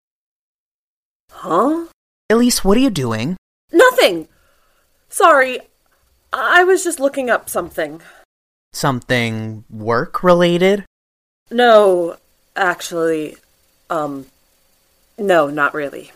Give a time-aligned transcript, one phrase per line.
[1.31, 1.87] Huh?
[2.29, 3.35] Elise, what are you doing?
[3.71, 4.27] Nothing!
[5.09, 5.59] Sorry,
[6.31, 7.99] I was just looking up something.
[8.73, 10.85] Something work related?
[11.49, 12.17] No,
[12.55, 13.37] actually,
[13.89, 14.27] um,
[15.17, 16.11] no, not really.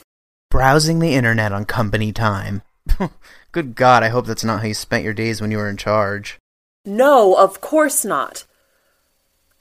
[0.50, 2.61] Browsing the internet on company time.
[3.52, 5.78] Good God, I hope that's not how you spent your days when you were in
[5.78, 6.38] charge.
[6.86, 8.45] No, of course not.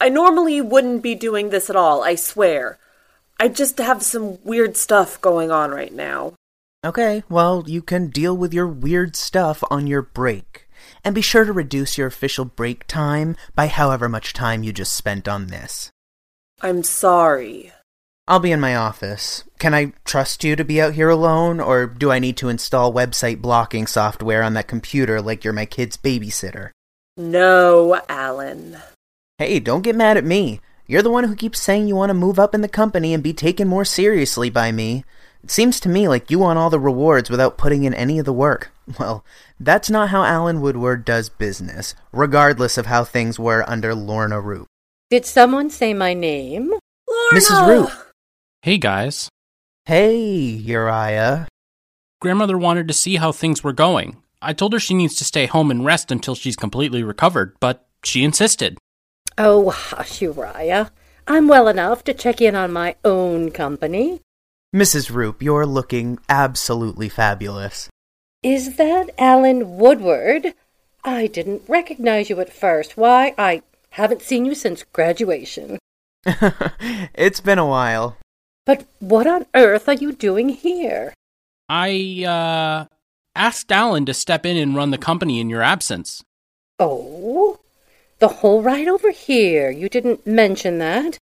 [0.01, 2.79] I normally wouldn't be doing this at all, I swear.
[3.41, 6.35] I just have some weird stuff going on right now.
[6.85, 10.69] Okay, well, you can deal with your weird stuff on your break.
[11.05, 14.93] And be sure to reduce your official break time by however much time you just
[14.93, 15.91] spent on this.
[16.61, 17.73] I'm sorry.
[18.29, 19.45] I'll be in my office.
[19.59, 22.93] Can I trust you to be out here alone, or do I need to install
[22.93, 26.73] website blocking software on that computer like you're my kid's babysitter?
[27.17, 28.77] No, Alan.
[29.39, 30.61] Hey, don't get mad at me.
[30.87, 33.23] You're the one who keeps saying you want to move up in the company and
[33.23, 35.05] be taken more seriously by me.
[35.43, 38.27] It seems to me like you want all the rewards without putting in any of
[38.27, 38.71] the work.
[38.99, 39.25] Well,
[39.61, 44.65] that's not how Alan Woodward does business, regardless of how things were under Lorna Roupp.
[45.11, 46.71] Did someone say my name?
[47.07, 47.35] Lorna!
[47.35, 47.69] Mrs.
[47.69, 48.08] Roupp.
[48.63, 49.29] Hey guys.
[49.85, 51.47] Hey, Uriah.
[52.21, 54.17] Grandmother wanted to see how things were going.
[54.43, 57.87] I told her she needs to stay home and rest until she's completely recovered, but
[58.03, 58.77] she insisted.
[59.39, 60.91] Oh, hush, Uriah.
[61.29, 64.23] I'm well enough to check in on my own company.
[64.75, 65.13] Mrs.
[65.13, 67.89] Roupp, you're looking absolutely fabulous.
[68.43, 70.53] Is that Alan Woodward?
[71.05, 72.97] I didn't recognize you at first.
[72.97, 75.79] Why, I haven't seen you since graduation.
[77.15, 78.17] it's been a while.
[78.69, 81.15] But what on earth are you doing here?
[81.71, 82.95] I, uh,
[83.35, 86.23] asked Alan to step in and run the company in your absence.
[86.79, 87.61] Oh?
[88.19, 89.71] The whole ride over here.
[89.71, 91.17] You didn't mention that.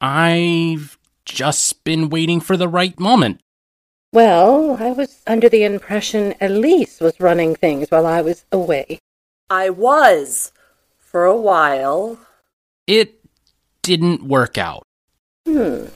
[0.00, 0.96] I've
[1.26, 3.42] just been waiting for the right moment.
[4.14, 8.98] Well, I was under the impression Elise was running things while I was away.
[9.50, 10.54] I was.
[10.96, 12.18] For a while.
[12.86, 13.20] It
[13.82, 14.84] didn't work out.
[15.46, 15.88] Hmm.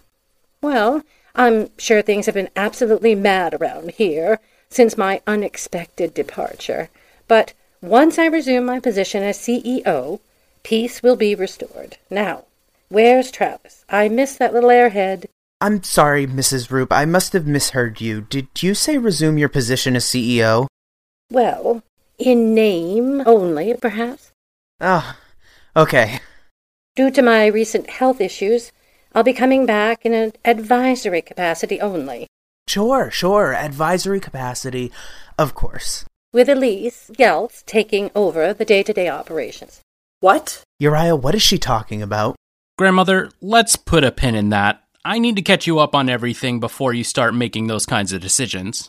[0.62, 1.02] Well,
[1.34, 6.88] I'm sure things have been absolutely mad around here since my unexpected departure.
[7.26, 10.20] But once I resume my position as CEO,
[10.62, 11.96] peace will be restored.
[12.10, 12.44] Now,
[12.88, 13.84] where's Travis?
[13.88, 15.26] I miss that little airhead.
[15.60, 16.68] I'm sorry, Mrs.
[16.70, 16.92] Roupp.
[16.92, 18.20] I must have misheard you.
[18.20, 20.66] Did you say resume your position as CEO?
[21.30, 21.82] Well,
[22.18, 24.30] in name only, perhaps.
[24.80, 25.18] Ah,
[25.76, 26.20] okay.
[26.94, 28.70] Due to my recent health issues,
[29.14, 32.26] I'll be coming back in an advisory capacity only,
[32.68, 33.54] Sure, sure.
[33.54, 34.92] Advisory capacity.
[35.36, 36.04] Of course.
[36.32, 39.80] with Elise Geltz taking over the day to day operations.
[40.20, 40.62] What?
[40.78, 42.36] Uriah, what is she talking about?
[42.78, 44.82] Grandmother, let's put a pin in that.
[45.04, 48.22] I need to catch you up on everything before you start making those kinds of
[48.22, 48.88] decisions.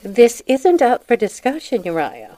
[0.00, 2.36] This isn't up for discussion, Uriah.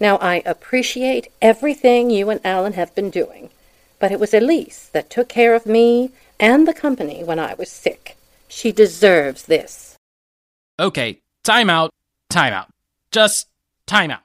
[0.00, 3.50] Now, I appreciate everything you and Alan have been doing,
[4.00, 7.70] but it was Elise that took care of me and the company when I was
[7.70, 8.16] sick.
[8.48, 9.96] She deserves this.
[10.78, 11.90] Okay, time out,
[12.28, 12.68] time out.
[13.10, 13.48] Just
[13.86, 14.20] time out.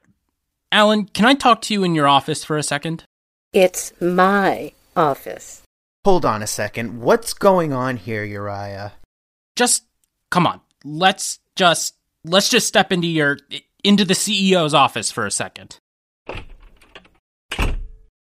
[0.71, 3.03] Alan, can I talk to you in your office for a second?
[3.53, 5.63] It's my office.
[6.05, 7.01] Hold on a second.
[7.01, 8.93] What's going on here, Uriah?
[9.55, 9.83] Just
[10.29, 10.61] come on.
[10.83, 13.37] Let's just let's just step into your
[13.83, 15.77] into the CEO's office for a second.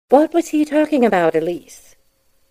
[0.09, 1.84] What was he talking about, Elise?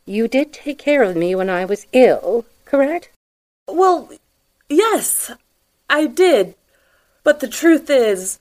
[0.06, 3.10] You did take care of me when I was ill, correct?
[3.66, 4.10] Well,
[4.68, 5.30] Yes,
[5.90, 6.54] I did.
[7.22, 8.38] But the truth is,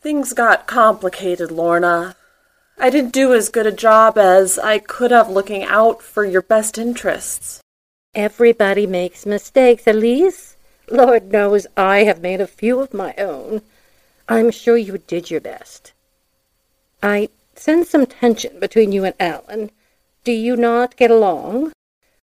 [0.00, 2.16] things got complicated, Lorna.
[2.78, 6.42] I didn't do as good a job as I could have looking out for your
[6.42, 7.60] best interests.
[8.14, 10.56] Everybody makes mistakes, Elise.
[10.90, 13.62] Lord knows I have made a few of my own.
[14.28, 15.92] I'm sure you did your best.
[17.02, 19.70] I sense some tension between you and Alan.
[20.24, 21.72] Do you not get along?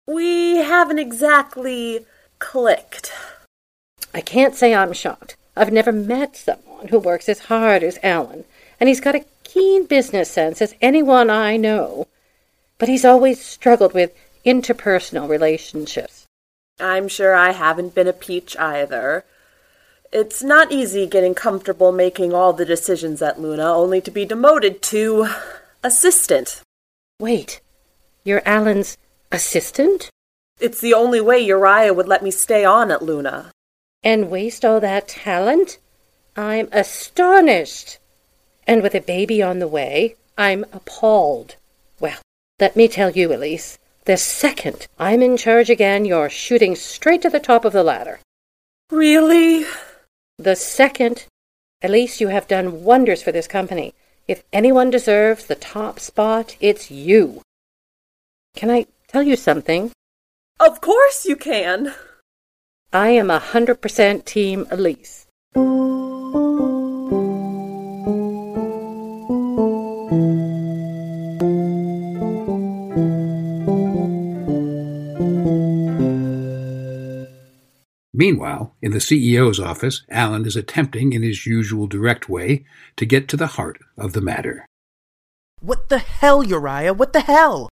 [0.07, 2.07] We haven't exactly
[2.39, 3.13] clicked.
[4.15, 5.37] I can't say I'm shocked.
[5.57, 8.45] I've never met someone who works as hard as Alan,
[8.79, 12.07] and he's got a keen business sense as anyone I know.
[12.79, 14.13] But he's always struggled with
[14.45, 16.27] interpersonal relationships.
[16.79, 19.25] I'm sure I haven't been a peach either.
[20.13, 24.83] It's not easy getting comfortable making all the decisions at Luna only to be demoted
[24.83, 25.29] to
[25.83, 26.61] assistant.
[27.19, 27.61] Wait,
[28.27, 28.99] you're Alan's
[29.31, 30.11] assistant?
[30.59, 33.53] It's the only way Uriah would let me stay on at Luna.
[34.03, 35.79] And waste all that talent?
[36.37, 37.99] I'm astonished.
[38.67, 41.55] And with a baby on the way, I'm appalled.
[42.01, 42.19] Well,
[42.59, 47.31] let me tell you, Elise, the second I'm in charge again, you're shooting straight to
[47.31, 48.19] the top of the ladder.
[48.91, 49.65] Really?
[50.37, 51.27] The second.
[51.81, 53.95] Elise, you have done wonders for this company.
[54.27, 57.43] If anyone deserves the top spot, it's you.
[58.57, 59.93] Can I tell you something?
[60.59, 61.95] Of course you can.
[62.91, 65.27] I am a hundred percent team Elise.
[78.15, 82.65] Meanwhile, in the CEO's office, Alan is attempting, in his usual direct way,
[82.97, 84.65] to get to the heart of the matter.
[85.61, 86.95] What the hell, Uriah?
[86.95, 87.69] What the hell?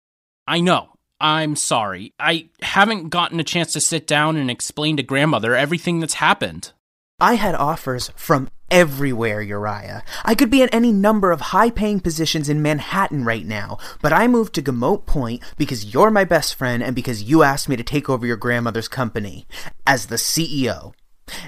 [0.47, 0.91] I know.
[1.21, 2.13] I'm sorry.
[2.19, 6.73] I haven't gotten a chance to sit down and explain to grandmother everything that's happened.
[7.21, 10.03] I had offers from everywhere, Uriah.
[10.25, 14.13] I could be in any number of high paying positions in Manhattan right now, but
[14.13, 17.77] I moved to Gamote Point because you're my best friend and because you asked me
[17.77, 19.47] to take over your grandmother's company
[19.87, 20.93] as the CEO.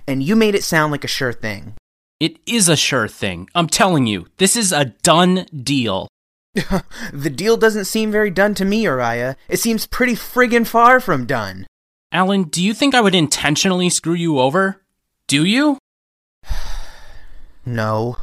[0.07, 1.75] And you made it sound like a sure thing.
[2.21, 3.49] It is a sure thing.
[3.55, 6.09] I'm telling you, this is a done deal.
[7.13, 9.37] the deal doesn't seem very done to me, Uriah.
[9.49, 11.67] It seems pretty friggin' far from done.
[12.13, 14.83] Alan, do you think I would intentionally screw you over?
[15.27, 15.79] Do you?
[17.69, 18.17] No.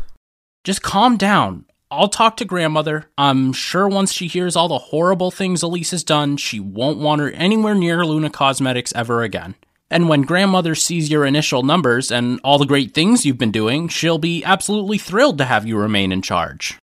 [0.63, 1.65] Just calm down.
[1.91, 3.09] I'll talk to grandmother.
[3.17, 7.19] I'm sure once she hears all the horrible things Elise has done, she won't want
[7.19, 9.55] her anywhere near Luna Cosmetics ever again.
[9.91, 13.89] And when grandmother sees your initial numbers and all the great things you've been doing,
[13.89, 16.79] she'll be absolutely thrilled to have you remain in charge.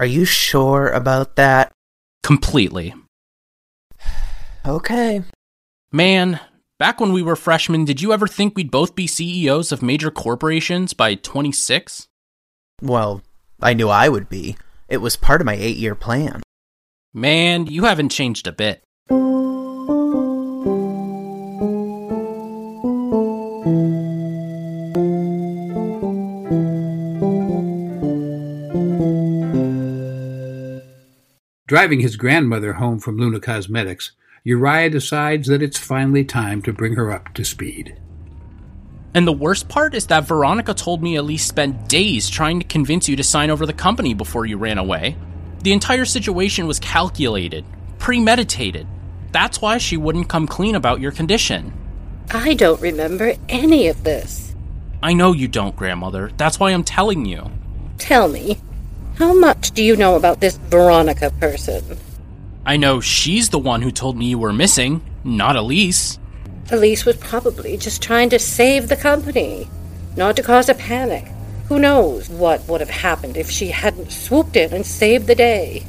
[0.00, 1.72] Are you sure about that?
[2.22, 2.94] Completely.
[4.64, 5.22] Okay.
[5.92, 6.40] Man,
[6.78, 10.10] back when we were freshmen, did you ever think we'd both be CEOs of major
[10.10, 12.06] corporations by 26?
[12.80, 13.20] Well,
[13.60, 14.56] I knew I would be.
[14.88, 16.40] It was part of my eight year plan.
[17.12, 18.82] Man, you haven't changed a bit.
[31.70, 34.10] Driving his grandmother home from Luna Cosmetics,
[34.42, 37.96] Uriah decides that it's finally time to bring her up to speed.
[39.14, 43.08] And the worst part is that Veronica told me Elise spent days trying to convince
[43.08, 45.16] you to sign over the company before you ran away.
[45.62, 47.64] The entire situation was calculated,
[48.00, 48.88] premeditated.
[49.30, 51.72] That's why she wouldn't come clean about your condition.
[52.32, 54.56] I don't remember any of this.
[55.04, 56.32] I know you don't, Grandmother.
[56.36, 57.48] That's why I'm telling you.
[57.96, 58.58] Tell me,
[59.20, 61.84] how much do you know about this Veronica person?
[62.64, 66.18] I know she's the one who told me you were missing, not Elise.
[66.70, 69.68] Elise was probably just trying to save the company,
[70.16, 71.26] not to cause a panic.
[71.68, 75.84] Who knows what would have happened if she hadn't swooped in and saved the day?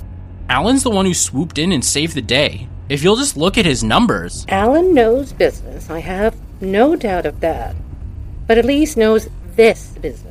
[0.50, 2.67] Alan's the one who swooped in and saved the day.
[2.89, 4.45] If you'll just look at his numbers.
[4.50, 7.77] Alan knows business, I have no doubt of that.
[8.45, 10.30] But Elise knows this business.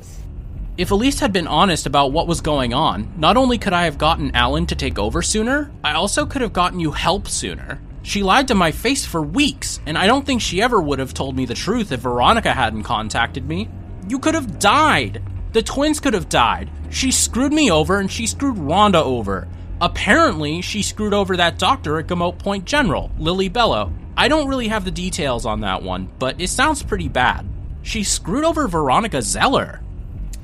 [0.81, 3.99] If Elise had been honest about what was going on, not only could I have
[3.99, 7.83] gotten Alan to take over sooner, I also could have gotten you help sooner.
[8.01, 11.13] She lied to my face for weeks, and I don't think she ever would have
[11.13, 13.69] told me the truth if Veronica hadn't contacted me.
[14.09, 15.23] You could have died.
[15.53, 16.71] The twins could have died.
[16.89, 19.49] She screwed me over and she screwed Rhonda over.
[19.83, 23.93] Apparently, she screwed over that doctor at Gamote Point General, Lily Bello.
[24.17, 27.47] I don't really have the details on that one, but it sounds pretty bad.
[27.83, 29.83] She screwed over Veronica Zeller.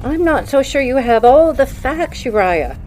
[0.03, 2.79] I'm not so sure you have all the facts, Uriah.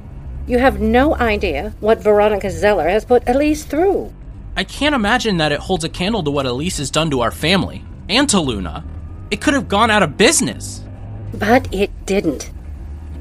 [0.47, 4.13] You have no idea what Veronica Zeller has put Elise through.
[4.55, 7.31] I can't imagine that it holds a candle to what Elise has done to our
[7.31, 7.83] family.
[8.09, 8.83] and to Luna.
[9.29, 10.81] It could have gone out of business.
[11.35, 12.49] But it didn't.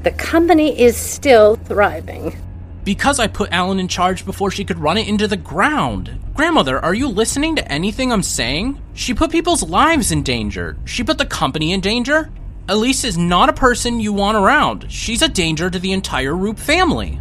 [0.01, 2.35] The company is still thriving.
[2.83, 6.17] Because I put Alan in charge before she could run it into the ground.
[6.33, 8.81] Grandmother, are you listening to anything I'm saying?
[8.95, 10.75] She put people's lives in danger.
[10.85, 12.31] She put the company in danger.
[12.69, 14.91] Elise is not a person you want around.
[14.91, 17.19] She's a danger to the entire Roupp family.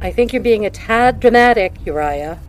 [0.00, 2.40] I think you're being a tad dramatic, Uriah.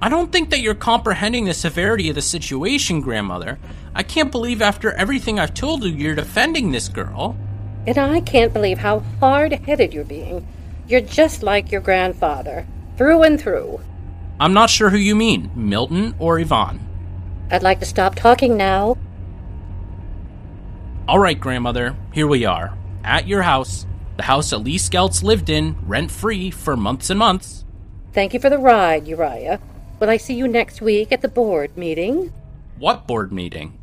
[0.00, 3.58] I don't think that you're comprehending the severity of the situation, Grandmother.
[3.96, 7.36] I can't believe after everything I've told you, you're defending this girl.
[7.84, 10.46] And I can't believe how hard headed you're being.
[10.86, 12.64] You're just like your grandfather,
[12.96, 13.80] through and through.
[14.38, 16.78] I'm not sure who you mean, Milton or Yvonne.
[17.50, 18.96] I'd like to stop talking now.
[21.08, 22.76] All right, Grandmother, here we are.
[23.02, 23.86] At your house.
[24.18, 27.64] The house Elise Geltz lived in, rent free, for months and months.
[28.12, 29.58] Thank you for the ride, Uriah.
[29.98, 32.30] Will I see you next week at the board meeting?
[32.76, 33.78] What board meeting?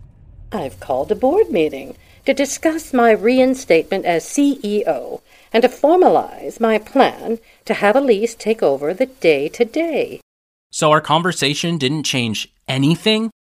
[0.52, 1.96] I've called a board meeting
[2.28, 8.62] to discuss my reinstatement as CEO and to formalize my plan to have Elise take
[8.62, 10.22] over the day to day.
[10.70, 13.32] So our conversation didn't change anything?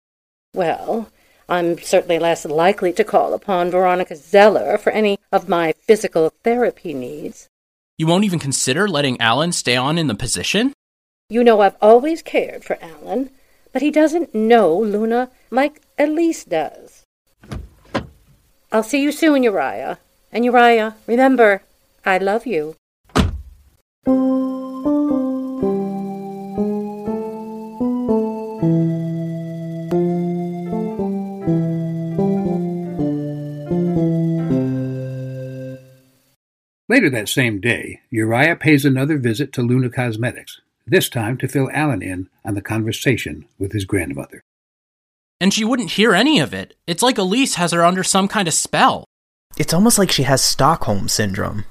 [0.55, 1.11] Well,
[1.47, 6.93] I'm certainly less likely to call upon Veronica Zeller for any of my physical therapy
[6.93, 7.47] needs.
[7.97, 10.73] You won't even consider letting Alan stay on in the position?
[11.29, 13.29] You know I've always cared for Alan,
[13.71, 17.03] but he doesn't know Luna like Elise does.
[18.71, 19.99] I'll see you soon, Uriah.
[20.31, 21.61] And Uriah, remember,
[22.05, 22.75] I love you.
[37.05, 41.69] Later that same day, Uriah pays another visit to Luna Cosmetics, this time to fill
[41.71, 44.41] Alan in on the conversation with his grandmother.
[45.39, 46.75] And she wouldn't hear any of it.
[46.87, 49.05] It's like Elise has her under some kind of spell.
[49.55, 51.65] It's almost like she has Stockholm Syndrome.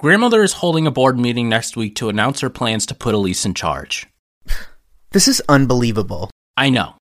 [0.00, 3.44] Grandmother is holding a board meeting next week to announce her plans to put Elise
[3.44, 4.06] in charge.
[5.10, 6.30] This is unbelievable.
[6.56, 6.94] I know.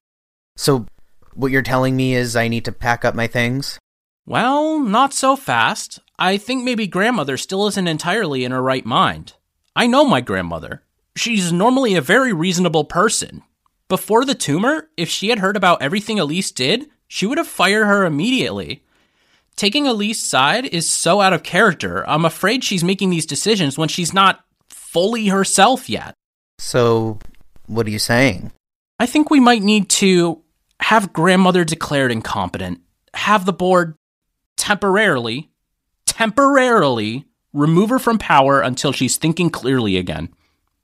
[0.57, 0.85] So,
[1.33, 3.79] what you're telling me is I need to pack up my things?
[4.27, 5.99] Well, not so fast.
[6.19, 9.35] I think maybe grandmother still isn't entirely in her right mind.
[9.73, 10.83] I know my grandmother.
[11.15, 13.41] She's normally a very reasonable person.
[13.87, 17.85] Before the tumor, if she had heard about everything Elise did, she would have fired
[17.85, 18.83] her immediately.
[19.55, 22.07] Taking Elise's side is so out of character.
[22.07, 26.13] I'm afraid she's making these decisions when she's not fully herself yet.
[26.59, 27.19] So,
[27.67, 28.51] what are you saying?
[28.99, 30.41] I think we might need to
[30.81, 32.81] have grandmother declared incompetent,
[33.13, 33.95] have the board
[34.57, 35.49] temporarily,
[36.05, 40.29] temporarily remove her from power until she's thinking clearly again.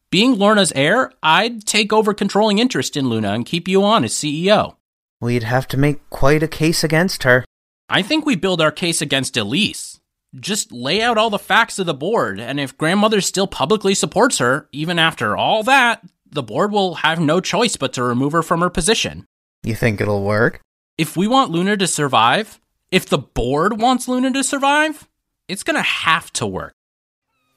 [0.10, 4.13] Being Lorna's heir, I'd take over controlling interest in Luna and keep you on as
[4.13, 4.75] CEO.
[5.20, 7.46] We'd have to make quite a case against her.
[7.89, 10.00] I think we build our case against Elise.
[10.39, 14.39] Just lay out all the facts of the board, and if grandmother still publicly supports
[14.39, 16.01] her, even after all that,
[16.32, 19.25] the board will have no choice but to remove her from her position.
[19.63, 20.60] You think it'll work?
[20.98, 22.60] If we want Luna to survive,
[22.94, 25.10] if the board wants Luna to survive,
[25.48, 26.76] it's gonna have to work.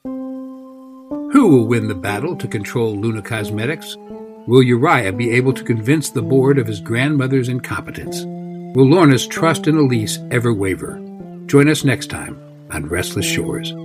[0.03, 3.95] Who will win the battle to control Luna Cosmetics?
[4.47, 8.23] Will Uriah be able to convince the board of his grandmother's incompetence?
[8.75, 10.99] Will Lorna's trust in Elise ever waver?
[11.45, 12.41] Join us next time
[12.71, 13.75] on Restless Shores.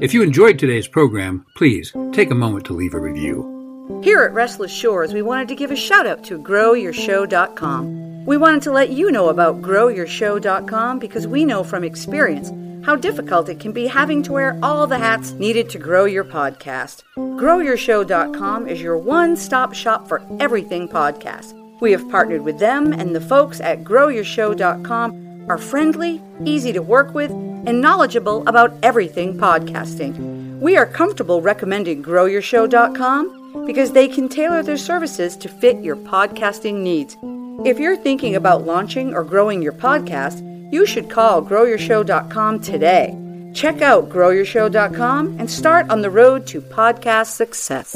[0.00, 4.00] If you enjoyed today's program, please take a moment to leave a review.
[4.04, 8.13] Here at Restless Shores, we wanted to give a shout out to GrowYourShow.com.
[8.24, 12.50] We wanted to let you know about GrowYourShow.com because we know from experience
[12.86, 16.24] how difficult it can be having to wear all the hats needed to grow your
[16.24, 17.02] podcast.
[17.16, 21.52] GrowYourShow.com is your one stop shop for everything podcast.
[21.80, 27.12] We have partnered with them, and the folks at GrowYourShow.com are friendly, easy to work
[27.12, 30.58] with, and knowledgeable about everything podcasting.
[30.60, 36.76] We are comfortable recommending GrowYourShow.com because they can tailor their services to fit your podcasting
[36.76, 37.18] needs.
[37.62, 40.42] If you're thinking about launching or growing your podcast,
[40.72, 43.16] you should call GrowYourShow.com today.
[43.54, 47.92] Check out GrowYourShow.com and start on the road to podcast success.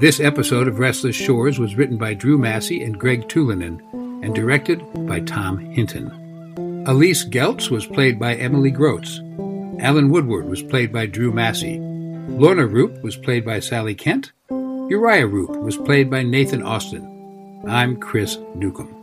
[0.00, 3.80] This episode of Restless Shores was written by Drew Massey and Greg Tulinen
[4.24, 6.84] and directed by Tom Hinton.
[6.86, 9.20] Elise Geltz was played by Emily Groats.
[9.80, 11.78] Alan Woodward was played by Drew Massey.
[11.78, 14.32] Lorna Roupp was played by Sally Kent.
[14.50, 17.17] Uriah Roupp was played by Nathan Austin.
[17.66, 18.94] I'm Chris Newcomb.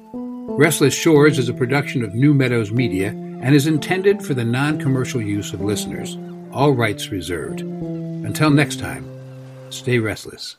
[0.57, 4.79] Restless Shores is a production of New Meadows Media and is intended for the non
[4.79, 6.17] commercial use of listeners.
[6.53, 7.61] All rights reserved.
[7.61, 9.05] Until next time,
[9.69, 10.55] stay restless.